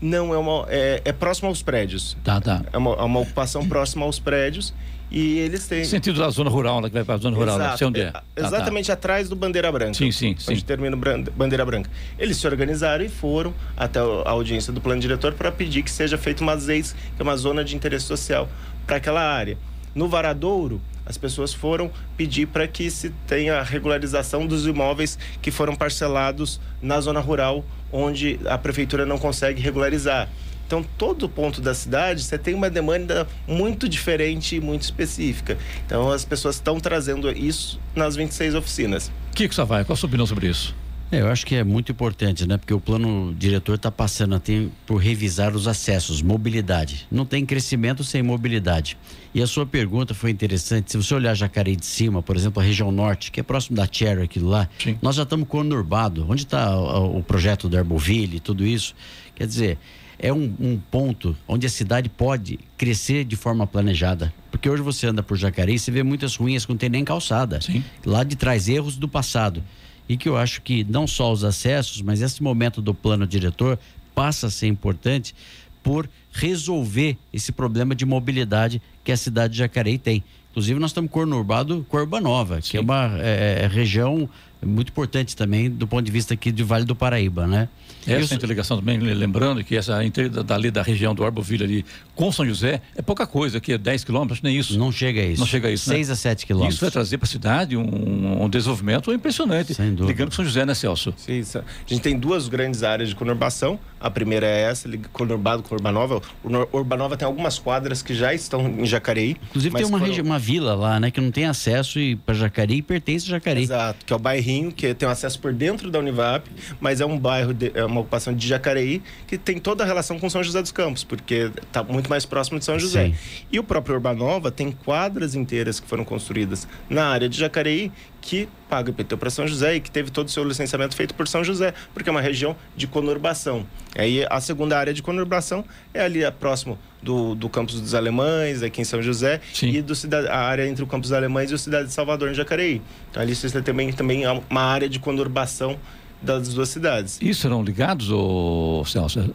[0.00, 2.16] Não, é, uma, é, é próximo aos prédios.
[2.24, 2.62] Tá, tá.
[2.72, 4.74] É uma, é uma ocupação próxima aos prédios.
[5.16, 5.84] E eles têm.
[5.84, 7.78] Sentido da zona rural, né, que vai para a zona rural, Exato.
[7.78, 8.04] sei onde é.
[8.06, 8.94] é tá, exatamente tá.
[8.94, 9.94] atrás do Bandeira Branca.
[9.94, 10.50] Sim, sim, sim.
[10.50, 11.88] Onde termina o Bandeira Branca.
[12.18, 16.18] Eles se organizaram e foram até a audiência do plano diretor para pedir que seja
[16.18, 18.48] feita uma ZEIS, que é uma zona de interesse social,
[18.88, 19.56] para aquela área.
[19.94, 25.52] No Varadouro, as pessoas foram pedir para que se tenha a regularização dos imóveis que
[25.52, 30.28] foram parcelados na zona rural, onde a prefeitura não consegue regularizar.
[30.74, 35.56] Então, todo ponto da cidade, você tem uma demanda muito diferente e muito específica.
[35.86, 39.12] Então, as pessoas estão trazendo isso nas 26 oficinas.
[39.36, 40.74] Kiko Savai, qual a sua opinião sobre isso?
[41.12, 42.56] É, eu acho que é muito importante, né?
[42.56, 47.06] Porque o plano diretor está passando a ter por revisar os acessos, mobilidade.
[47.08, 48.98] Não tem crescimento sem mobilidade.
[49.32, 50.90] E a sua pergunta foi interessante.
[50.90, 53.86] Se você olhar Jacareí de cima, por exemplo, a região norte, que é próximo da
[53.88, 54.98] Cherry, aquilo lá, Sim.
[55.00, 56.26] nós já estamos conurbado.
[56.28, 58.92] Onde está o, o, projeto da Herboville e tudo isso?
[59.36, 59.78] Quer dizer,
[60.24, 64.32] é um, um, ponto onde a cidade pode crescer de forma planejada.
[64.50, 67.04] Porque hoje você anda por Jacareí e você vê muitas ruínas que não tem nem
[67.04, 67.60] calçada.
[67.60, 67.84] Sim.
[68.06, 69.62] Lá de trás, erros do passado.
[70.08, 73.78] E que eu acho que não só os acessos, mas esse momento do plano diretor
[74.14, 75.34] passa a ser importante
[75.82, 81.10] por resolver esse problema de mobilidade que a cidade de Jacareí tem Inclusive, nós estamos
[81.10, 84.28] com Urbanova, que é uma é, é, região
[84.64, 87.68] muito importante também do ponto de vista aqui do Vale do Paraíba, né?
[88.06, 89.98] Essa interligação também, lembrando que essa
[90.44, 94.04] dali da região do Arboville ali com São José é pouca coisa, que é 10
[94.04, 94.78] quilômetros, nem isso.
[94.78, 95.40] Não chega a isso.
[95.40, 96.12] Não chega a isso, 6 né?
[96.12, 96.74] a 7 quilômetros.
[96.74, 99.74] Isso vai trazer para a cidade um, um, desenvolvimento impressionante.
[99.74, 100.06] Sem dúvida.
[100.06, 101.14] Ligando com São José, né, Celso?
[101.16, 103.78] Sim, a gente tem duas grandes áreas de conurbação.
[103.98, 106.20] A primeira é essa, conurbado com Urbanova.
[106.42, 109.36] O Urbanova tem algumas quadras que já estão em Jacareí.
[109.48, 110.22] Inclusive tem uma, foram...
[110.22, 113.64] uma vila lá, né, que não tem acesso para Jacareí e pertence a Jacareí.
[113.64, 116.48] Exato, que é o bairrinho, que tem acesso por dentro da Univap,
[116.80, 120.18] mas é um bairro, de, é uma ocupação de Jacareí, que tem toda a relação
[120.18, 123.06] com São José dos Campos, porque está muito mais próximo de São José.
[123.06, 123.14] Sim.
[123.50, 127.90] E o próprio Urbanova tem quadras inteiras que foram construídas na área de Jacareí,
[128.20, 131.28] que paga IPTU para São José e que teve todo o seu licenciamento feito por
[131.28, 133.66] São José, porque é uma região de conurbação.
[133.96, 138.80] Aí a segunda área de conurbação é ali próximo do, do campus dos Alemães, aqui
[138.80, 139.68] em São José, Sim.
[139.68, 142.30] e do cidade, a área entre o campus dos Alemães e o cidade de Salvador,
[142.30, 142.80] em Jacareí.
[143.10, 145.78] Então ali você também, também é uma área de conurbação
[146.22, 147.18] das duas cidades.
[147.20, 148.82] E serão ligados, ou,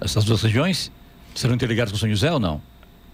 [0.01, 0.91] essas duas regiões?
[1.35, 2.59] Serão interligadas com São José ou não?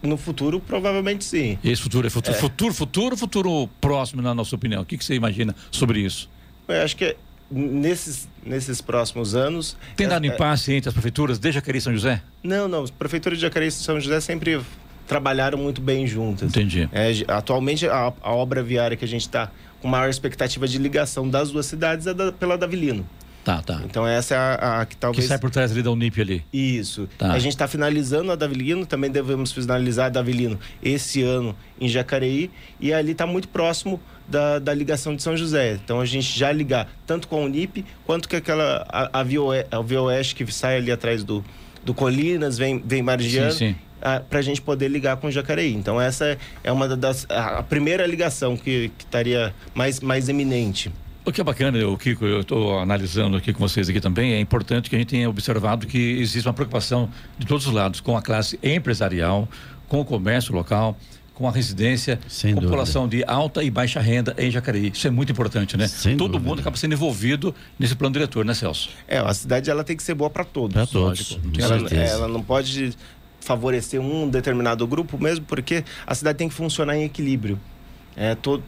[0.01, 1.57] No futuro, provavelmente sim.
[1.63, 2.39] Esse futuro é futuro, é.
[2.39, 4.81] futuro, futuro, futuro próximo, na nossa opinião.
[4.81, 6.29] O que, que você imagina sobre isso?
[6.67, 7.15] Eu acho que
[7.49, 9.77] nesses, nesses próximos anos.
[9.95, 12.21] Tem dado é, impasse entre as prefeituras de Jacareí e São José?
[12.43, 12.83] Não, não.
[12.83, 14.61] As prefeituras de Jacareí e São José sempre
[15.07, 16.49] trabalharam muito bem juntas.
[16.49, 16.89] Entendi.
[16.91, 21.29] É, atualmente, a, a, obra viária que a gente está com maior expectativa de ligação
[21.29, 23.07] das duas cidades é da, pela Davilino.
[23.43, 23.79] Tá, tá.
[23.85, 25.23] Então essa é a, a, que talvez...
[25.23, 26.43] Que sai por trás ali da Unip ali.
[26.51, 27.07] Isso.
[27.15, 27.31] Tá.
[27.31, 32.49] A gente está finalizando a Davilino, também devemos finalizar a Davilino esse ano em Jacareí,
[32.79, 35.79] e ali está muito próximo da, da ligação de São José.
[35.83, 40.01] Então a gente já ligar tanto com a Unip, quanto com aquela a, a, Via
[40.01, 41.43] Oeste que sai ali atrás do,
[41.83, 43.51] do Colinas, vem, vem margiando.
[43.51, 43.75] Sim, sim
[44.29, 45.73] para a gente poder ligar com Jacareí.
[45.73, 50.91] Então essa é uma das a primeira ligação que, que estaria mais mais eminente.
[51.25, 54.39] O que é bacana, o Kiko, eu estou analisando aqui com vocês aqui também, é
[54.39, 58.15] importante que a gente tenha observado que existe uma preocupação de todos os lados, com
[58.15, 59.49] a classe empresarial,
[59.87, 60.95] com o comércio local,
[61.35, 64.91] com a residência, Sem população de alta e baixa renda em Jacareí.
[64.93, 65.87] Isso é muito importante, né?
[65.87, 66.49] Sem Todo dúvida.
[66.49, 68.89] mundo acaba sendo envolvido nesse plano diretor, né, Celso?
[69.07, 70.73] É, a cidade ela tem que ser boa para todos.
[70.73, 71.37] Para todos.
[71.59, 72.95] Ela, ela não pode
[73.41, 77.59] favorecer um determinado grupo, mesmo porque a cidade tem que funcionar em equilíbrio.
[78.15, 78.63] É, todo,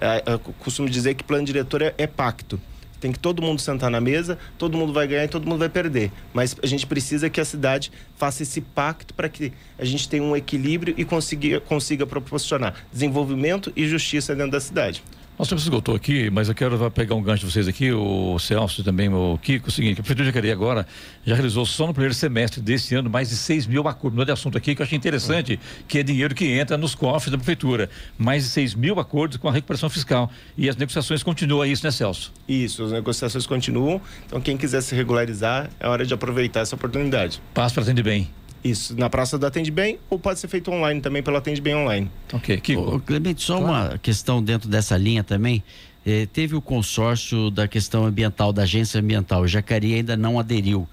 [0.00, 2.60] é, eu costumo dizer que plano diretor é, é pacto
[3.04, 5.68] tem que todo mundo sentar na mesa, todo mundo vai ganhar e todo mundo vai
[5.68, 6.10] perder.
[6.32, 10.22] Mas a gente precisa que a cidade faça esse pacto para que a gente tenha
[10.22, 15.02] um equilíbrio e consiga, consiga proporcionar desenvolvimento e justiça dentro da cidade.
[15.36, 18.84] Nosso tempo esgotou aqui, mas eu quero pegar um gancho de vocês aqui, o Celso
[18.84, 20.86] também, o Kiko, o seguinte, a Prefeitura de Jacareí agora
[21.26, 24.14] já realizou só no primeiro semestre desse ano mais de 6 mil acordos.
[24.16, 26.94] Não é de assunto aqui que eu achei interessante, que é dinheiro que entra nos
[26.94, 27.90] cofres da Prefeitura.
[28.16, 30.30] Mais de 6 mil acordos com a recuperação fiscal.
[30.56, 32.32] E as negociações continuam, é isso, né, Celso?
[32.48, 34.00] Isso, as negociações continuam.
[34.26, 37.42] Então, quem quiser se regularizar, é hora de aproveitar essa oportunidade.
[37.52, 38.30] Passa para atender bem.
[38.64, 41.74] Isso, na Praça do Atende Bem ou pode ser feito online também pelo Atende Bem
[41.74, 42.10] Online.
[42.32, 42.96] Ok, Kiko.
[42.96, 43.90] Ô, Clemente, só claro.
[43.90, 45.62] uma questão dentro dessa linha também.
[46.06, 49.42] Eh, teve o consórcio da questão ambiental, da agência ambiental.
[49.42, 50.88] O Jacareí ainda não aderiu.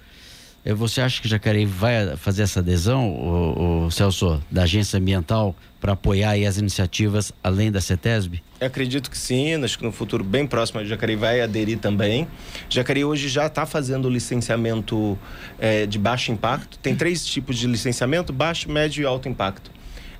[0.64, 5.54] Eh, você acha que Jacareí vai fazer essa adesão, o, o Celso, da agência ambiental
[5.80, 8.40] para apoiar as iniciativas além da CETESB?
[8.60, 12.28] Eu acredito que sim, acho que no futuro bem próximo a Jacareí vai aderir também.
[12.70, 15.18] Jacareí hoje já está fazendo licenciamento
[15.58, 16.78] é, de baixo impacto.
[16.78, 19.72] Tem três tipos de licenciamento: baixo, médio e alto impacto.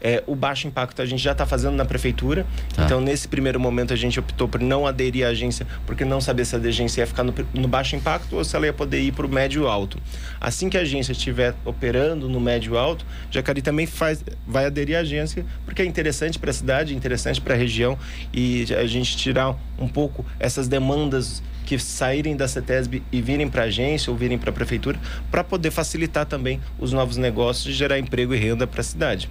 [0.02, 2.44] É, o baixo impacto a gente já está fazendo na prefeitura.
[2.74, 2.84] Tá.
[2.84, 6.44] Então, nesse primeiro momento, a gente optou por não aderir à agência, porque não sabia
[6.44, 9.12] se a agência ia ficar no, no baixo impacto ou se ela ia poder ir
[9.12, 9.98] para o médio alto.
[10.40, 15.00] Assim que a agência estiver operando no médio alto, Jacareí também faz, vai aderir à
[15.00, 17.96] agência, porque é interessante para a cidade, interessante para a região
[18.32, 23.62] e a gente tirar um pouco essas demandas que saírem da CETESB e virem para
[23.62, 24.98] a agência ou virem para a prefeitura,
[25.30, 29.30] para poder facilitar também os novos negócios e gerar emprego e renda para a cidade.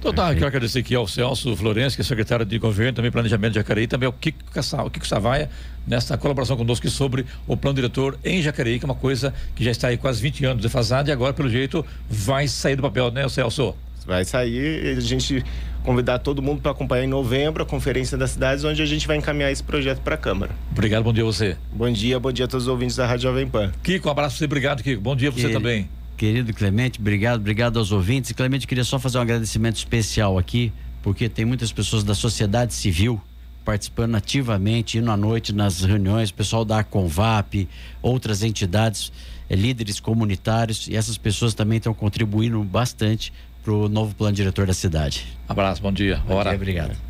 [0.00, 3.52] Então tá, quero agradecer aqui ao Celso Florencio, que é secretário de governo, também planejamento
[3.52, 4.38] de Jacareí, também ao Kiko,
[4.86, 5.50] o Kiko Savaia,
[5.86, 9.70] nessa colaboração conosco sobre o plano diretor em Jacareí, que é uma coisa que já
[9.70, 13.28] está aí quase 20 anos defasada e agora, pelo jeito, vai sair do papel, né,
[13.28, 13.74] Celso?
[14.06, 15.44] Vai sair, a gente
[15.84, 19.18] convidar todo mundo para acompanhar em novembro a Conferência das Cidades, onde a gente vai
[19.18, 20.52] encaminhar esse projeto para a Câmara.
[20.72, 21.58] Obrigado, bom dia a você.
[21.70, 23.70] Bom dia, bom dia a todos os ouvintes da Rádio Jovem Pan.
[23.82, 25.02] Kiko, um abraço para você, obrigado, Kiko.
[25.02, 25.52] Bom dia a você que...
[25.52, 25.99] também.
[26.20, 28.32] Querido Clemente, obrigado, obrigado aos ouvintes.
[28.32, 30.70] Clemente, queria só fazer um agradecimento especial aqui,
[31.02, 33.18] porque tem muitas pessoas da sociedade civil
[33.64, 37.66] participando ativamente, indo à noite nas reuniões, pessoal da Convap,
[38.02, 39.10] outras entidades,
[39.48, 43.32] é, líderes comunitários, e essas pessoas também estão contribuindo bastante
[43.64, 45.26] para o novo plano diretor da cidade.
[45.48, 46.22] Abraço, bom dia.
[46.28, 47.09] Bom dia, obrigado.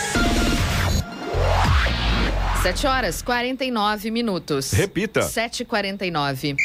[2.61, 4.71] 7 horas 49 minutos.
[4.71, 5.21] Repita.
[5.21, 6.55] 7h49.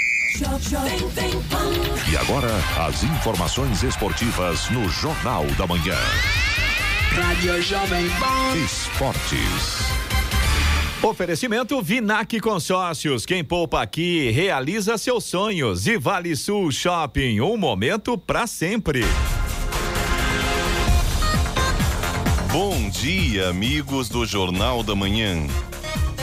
[2.12, 2.50] E agora,
[2.86, 5.96] as informações esportivas no Jornal da Manhã.
[7.14, 8.56] Rádio Jovem Pan.
[8.62, 9.86] Esportes.
[11.02, 13.24] Oferecimento Vinac Consórcios.
[13.24, 15.86] Quem poupa aqui realiza seus sonhos.
[15.86, 17.40] E Vale Sul Shopping.
[17.40, 19.02] Um momento para sempre.
[22.52, 25.46] Bom dia, amigos do Jornal da Manhã.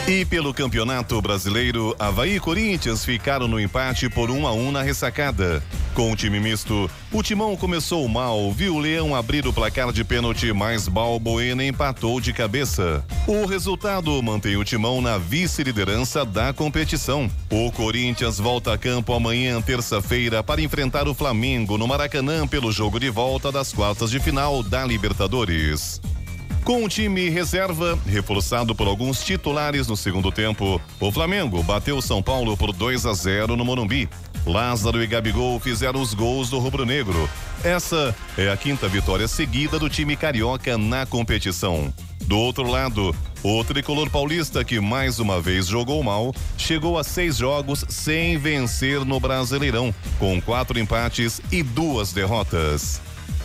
[0.06, 4.68] E pelo Campeonato Brasileiro, Havaí e Corinthians ficaram no empate por 1 um a 1
[4.68, 5.62] um na ressacada.
[5.94, 10.04] Com o time misto, o Timão começou mal, viu o Leão abrir o placar de
[10.04, 13.02] pênalti, mas Balbuena empatou de cabeça.
[13.26, 17.30] O resultado mantém o Timão na vice-liderança da competição.
[17.48, 23.00] O Corinthians volta a campo amanhã, terça-feira, para enfrentar o Flamengo no Maracanã pelo jogo
[23.00, 25.98] de volta das quartas de final da Libertadores.
[26.64, 32.22] Com o time reserva, reforçado por alguns titulares no segundo tempo, o Flamengo bateu São
[32.22, 34.08] Paulo por 2 a 0 no Morumbi.
[34.46, 37.28] Lázaro e Gabigol fizeram os gols do rubro-negro.
[37.62, 41.92] Essa é a quinta vitória seguida do time carioca na competição.
[42.22, 47.36] Do outro lado, o tricolor paulista, que mais uma vez jogou mal, chegou a seis
[47.36, 53.02] jogos sem vencer no Brasileirão, com quatro empates e duas derrotas.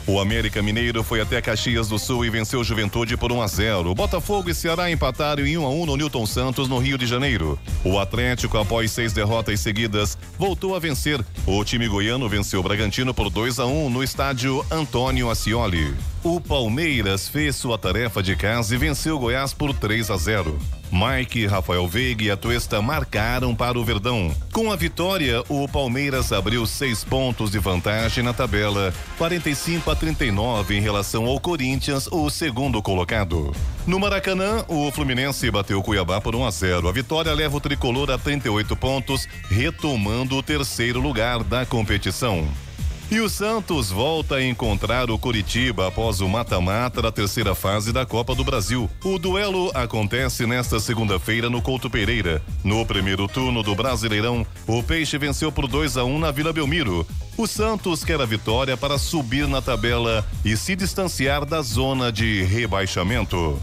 [0.09, 3.93] O América Mineiro foi até Caxias do Sul e venceu Juventude por 1 a 0.
[3.93, 7.59] Botafogo e Ceará empataram em 1 a 1 no Newton Santos, no Rio de Janeiro.
[7.83, 11.23] O Atlético, após seis derrotas seguidas, voltou a vencer.
[11.45, 15.93] O time goiano venceu o Bragantino por 2 a 1 no estádio Antônio Ascioli.
[16.23, 20.78] O Palmeiras fez sua tarefa de casa e venceu o Goiás por 3 a 0.
[20.91, 24.35] Mike, Rafael Veiga e Atuesta marcaram para o Verdão.
[24.51, 30.75] Com a vitória, o Palmeiras abriu seis pontos de vantagem na tabela, 45 a 39
[30.75, 33.53] em relação ao Corinthians, o segundo colocado.
[33.85, 36.89] No Maracanã, o Fluminense bateu o Cuiabá por 1 a 0.
[36.89, 42.47] A vitória leva o tricolor a 38 pontos, retomando o terceiro lugar da competição.
[43.11, 48.05] E o Santos volta a encontrar o Curitiba após o mata-mata da terceira fase da
[48.05, 48.87] Copa do Brasil.
[49.03, 52.39] O duelo acontece nesta segunda-feira no Couto Pereira.
[52.63, 57.03] No primeiro turno do Brasileirão, o Peixe venceu por 2 a 1 na Vila Belmiro.
[57.35, 62.43] O Santos quer a vitória para subir na tabela e se distanciar da zona de
[62.43, 63.59] rebaixamento.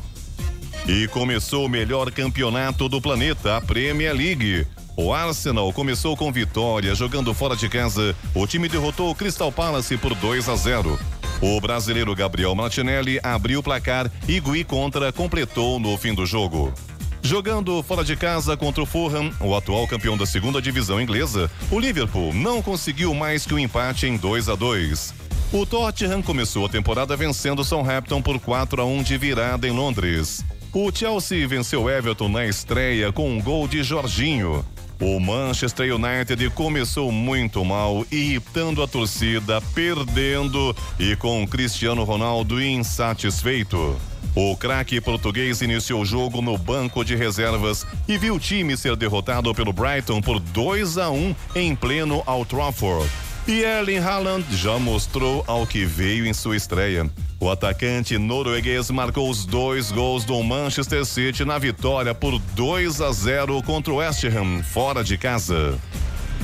[0.89, 4.67] E começou o melhor campeonato do planeta, a Premier League.
[4.99, 8.17] O Arsenal começou com vitória, jogando fora de casa.
[8.35, 10.99] O time derrotou o Crystal Palace por 2 a 0.
[11.43, 16.73] O brasileiro Gabriel Martinelli abriu o placar e Gui Contra completou no fim do jogo.
[17.21, 21.79] Jogando fora de casa contra o Fulham, o atual campeão da segunda divisão inglesa, o
[21.79, 25.15] Liverpool não conseguiu mais que o um empate em 2 a 2.
[25.53, 29.73] O Tottenham começou a temporada vencendo o Southampton por 4 a 1 de virada em
[29.73, 30.43] Londres.
[30.73, 34.65] O Chelsea venceu Everton na estreia com um gol de Jorginho.
[34.99, 43.95] O Manchester United começou muito mal, irritando a torcida, perdendo e com Cristiano Ronaldo insatisfeito.
[44.35, 48.97] O craque português iniciou o jogo no banco de reservas e viu o time ser
[48.97, 53.07] derrotado pelo Brighton por 2 a 1 em pleno Old Trafford.
[53.49, 57.09] E Erling Haaland já mostrou ao que veio em sua estreia.
[57.39, 63.13] O atacante norueguês marcou os dois gols do Manchester City na vitória por 2 a
[63.13, 65.79] 0 contra o West Ham, fora de casa.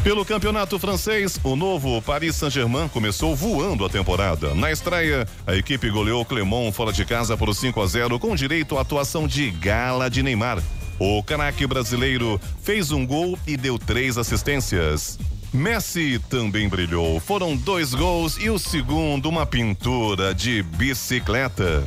[0.05, 4.55] Pelo campeonato francês, o novo Paris Saint-Germain começou voando a temporada.
[4.55, 8.79] Na estreia, a equipe goleou Clermont fora de casa por 5 a 0 com direito
[8.79, 10.63] à atuação de gala de Neymar.
[11.01, 15.19] O craque brasileiro fez um gol e deu três assistências.
[15.53, 17.21] Messi também brilhou.
[17.21, 21.87] Foram dois gols e o segundo, uma pintura de bicicleta.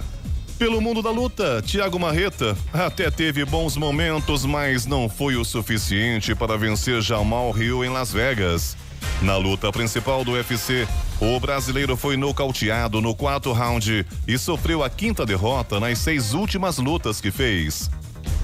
[0.59, 6.36] Pelo mundo da luta, Thiago Marreta até teve bons momentos, mas não foi o suficiente
[6.36, 8.78] para vencer Jamal Rio em Las Vegas.
[9.22, 10.88] Na luta principal do UFC,
[11.20, 16.78] o brasileiro foi nocauteado no quarto round e sofreu a quinta derrota nas seis últimas
[16.78, 17.89] lutas que fez.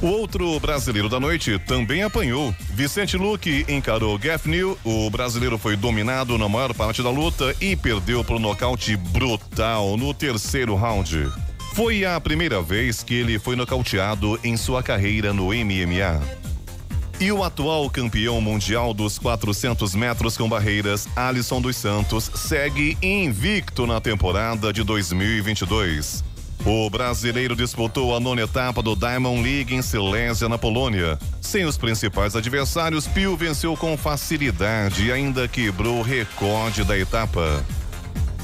[0.02, 2.56] O outro brasileiro da noite também apanhou.
[2.72, 4.76] Vicente Luque encarou Geoff New.
[4.84, 10.12] O brasileiro foi dominado na maior parte da luta e perdeu por nocaute brutal no
[10.12, 11.30] terceiro round.
[11.76, 16.20] Foi a primeira vez que ele foi nocauteado em sua carreira no MMA.
[17.20, 23.86] E o atual campeão mundial dos 400 metros com barreiras, Alisson dos Santos, segue invicto
[23.86, 26.31] na temporada de 2022.
[26.64, 31.18] O brasileiro disputou a nona etapa do Diamond League em Silésia, na Polônia.
[31.42, 37.66] Sem os principais adversários, Pio venceu com facilidade e ainda quebrou o recorde da etapa.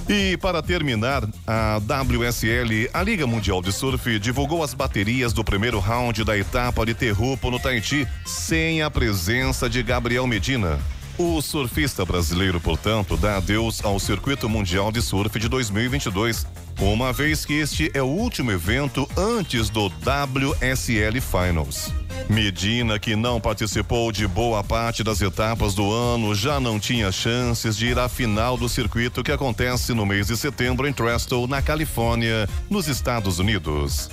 [0.09, 5.79] E para terminar, a WSL, a Liga Mundial de Surf, divulgou as baterias do primeiro
[5.79, 10.79] round da etapa de Terrupo no Tahiti, sem a presença de Gabriel Medina.
[11.19, 16.45] O surfista brasileiro, portanto, dá adeus ao Circuito Mundial de Surf de 2022,
[16.79, 21.91] uma vez que este é o último evento antes do WSL Finals.
[22.29, 27.77] Medina, que não participou de boa parte das etapas do ano, já não tinha chances
[27.77, 31.61] de ir à final do circuito que acontece no mês de setembro em Trestle, na
[31.61, 34.09] Califórnia, nos Estados Unidos.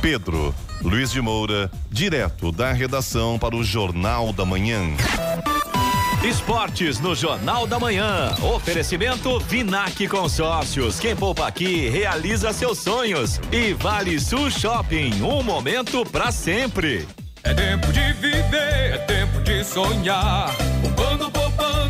[0.00, 4.82] Pedro Luiz de Moura, direto da redação para o Jornal da Manhã.
[6.24, 8.34] Esportes no Jornal da Manhã.
[8.42, 10.98] Oferecimento Vinac Consórcios.
[10.98, 13.40] Quem poupa aqui realiza seus sonhos.
[13.52, 15.22] E Vale Sul Shopping.
[15.22, 17.06] Um momento para sempre.
[17.44, 20.52] É tempo de viver, é tempo de sonhar.
[20.82, 21.45] Poupando, poupando,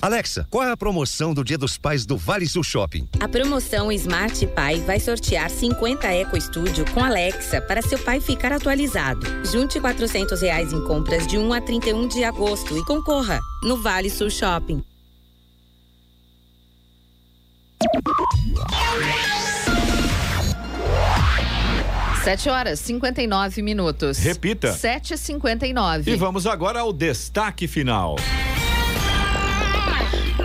[0.00, 3.08] Alexa, qual é a promoção do Dia dos Pais do Vale Sul Shopping?
[3.18, 8.52] A promoção Smart Pai vai sortear 50 Eco Studio com Alexa para seu pai ficar
[8.52, 9.26] atualizado.
[9.50, 14.08] Junte 400 reais em compras de 1 a 31 de agosto e concorra no Vale
[14.08, 14.84] Sul Shopping.
[22.22, 24.18] Sete horas, 59 minutos.
[24.18, 24.72] Repita.
[24.74, 26.12] Sete e cinquenta e nove.
[26.12, 28.16] E vamos agora ao destaque final.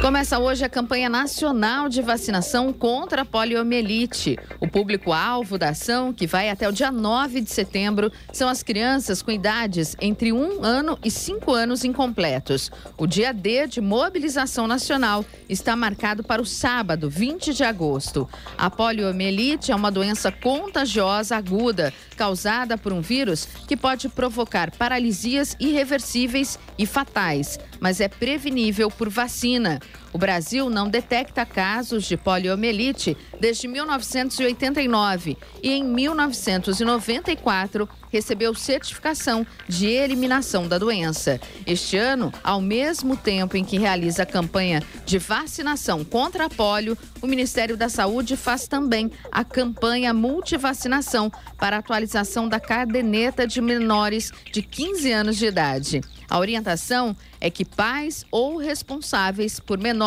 [0.04, 4.38] Começa hoje a campanha nacional de vacinação contra a poliomielite.
[4.60, 9.22] O público-alvo da ação, que vai até o dia 9 de setembro, são as crianças
[9.22, 12.70] com idades entre um ano e cinco anos incompletos.
[12.98, 18.28] O dia D de mobilização nacional está marcado para o sábado, 20 de agosto.
[18.58, 25.56] A poliomielite é uma doença contagiosa aguda, causada por um vírus que pode provocar paralisias
[25.62, 29.82] irreversíveis e fatais, mas é prevenível por vacina.
[30.14, 39.88] O Brasil não detecta casos de poliomielite desde 1989 e em 1994 recebeu certificação de
[39.88, 41.42] eliminação da doença.
[41.66, 46.96] Este ano, ao mesmo tempo em que realiza a campanha de vacinação contra a polio,
[47.20, 54.32] o Ministério da Saúde faz também a campanha multivacinação para atualização da caderneta de menores
[54.52, 56.02] de 15 anos de idade.
[56.30, 60.03] A orientação é que pais ou responsáveis por menores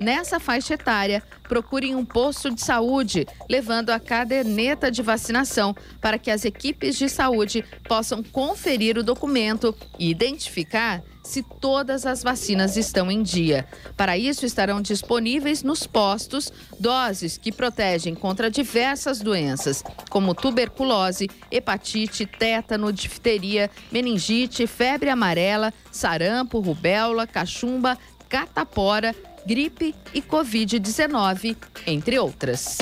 [0.00, 6.30] nessa faixa etária procurem um posto de saúde, levando a caderneta de vacinação para que
[6.30, 13.10] as equipes de saúde possam conferir o documento e identificar se todas as vacinas estão
[13.10, 13.66] em dia.
[13.96, 22.26] Para isso, estarão disponíveis nos postos doses que protegem contra diversas doenças, como tuberculose, hepatite,
[22.26, 27.96] tétano, difteria, meningite, febre amarela, sarampo, rubéola, cachumba,
[28.32, 29.14] catapora,
[29.44, 31.54] gripe e Covid-19,
[31.86, 32.78] entre outras.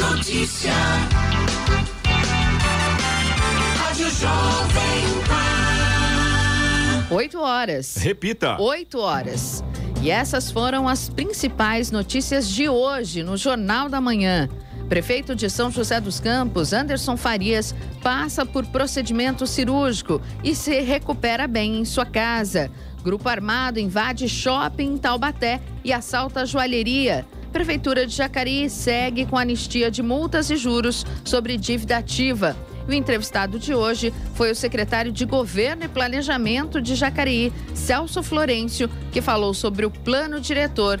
[0.00, 0.72] Notícia.
[3.76, 5.04] Rádio Jovem
[7.08, 7.14] Pan.
[7.14, 7.96] 8 horas.
[7.98, 8.60] Repita.
[8.60, 9.62] 8 horas.
[10.02, 14.48] E essas foram as principais notícias de hoje no Jornal da Manhã.
[14.88, 21.46] Prefeito de São José dos Campos, Anderson Farias, passa por procedimento cirúrgico e se recupera
[21.46, 22.70] bem em sua casa.
[23.02, 27.26] Grupo armado invade shopping em Taubaté e assalta joalheria.
[27.52, 32.56] Prefeitura de Jacareí segue com anistia de multas e juros sobre dívida ativa.
[32.88, 38.88] O entrevistado de hoje foi o secretário de Governo e Planejamento de Jacareí, Celso Florencio,
[39.12, 41.00] que falou sobre o plano diretor